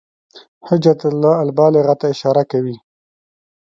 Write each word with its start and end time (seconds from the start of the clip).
حجة 0.67 0.97
الله 1.11 1.37
البالغة 1.47 1.93
ته 2.01 2.07
اشاره 2.15 2.43
کوي. 2.51 2.75